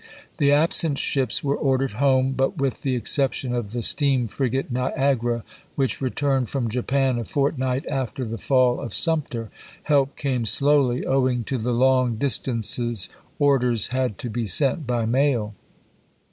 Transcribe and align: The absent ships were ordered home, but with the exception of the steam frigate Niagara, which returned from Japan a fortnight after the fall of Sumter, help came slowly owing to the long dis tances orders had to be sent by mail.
The 0.39 0.51
absent 0.51 0.97
ships 0.97 1.43
were 1.43 1.55
ordered 1.55 1.91
home, 1.91 2.31
but 2.31 2.57
with 2.57 2.81
the 2.81 2.95
exception 2.95 3.53
of 3.53 3.71
the 3.71 3.83
steam 3.83 4.27
frigate 4.27 4.71
Niagara, 4.71 5.43
which 5.75 6.01
returned 6.01 6.49
from 6.49 6.69
Japan 6.71 7.19
a 7.19 7.23
fortnight 7.23 7.85
after 7.87 8.25
the 8.25 8.39
fall 8.39 8.79
of 8.79 8.95
Sumter, 8.95 9.51
help 9.83 10.15
came 10.15 10.43
slowly 10.43 11.05
owing 11.05 11.43
to 11.43 11.59
the 11.59 11.71
long 11.75 12.15
dis 12.15 12.39
tances 12.39 13.09
orders 13.37 13.89
had 13.89 14.17
to 14.17 14.29
be 14.31 14.47
sent 14.47 14.87
by 14.87 15.05
mail. 15.05 15.53